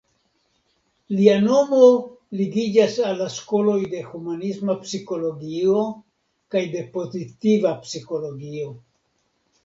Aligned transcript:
Lia 1.15 1.33
nomo 1.41 1.81
ligiĝas 2.39 2.95
al 3.09 3.19
la 3.23 3.27
skoloj 3.33 3.75
de 3.91 3.99
humanisma 4.13 4.75
psikologio 4.85 5.83
kaj 6.55 6.63
de 6.77 6.81
pozitiva 6.95 7.75
psikologio. 7.85 8.73